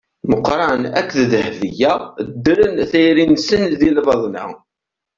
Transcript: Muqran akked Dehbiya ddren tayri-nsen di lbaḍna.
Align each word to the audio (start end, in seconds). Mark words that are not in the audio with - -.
Muqran 0.29 0.83
akked 0.99 1.17
Dehbiya 1.31 1.93
ddren 2.43 2.75
tayri-nsen 2.89 3.63
di 3.79 3.89
lbaḍna. 3.97 4.45